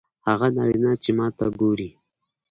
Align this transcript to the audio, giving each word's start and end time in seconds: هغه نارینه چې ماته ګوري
هغه 0.27 0.47
نارینه 0.55 0.91
چې 1.03 1.09
ماته 1.17 1.45
ګوري 1.59 1.89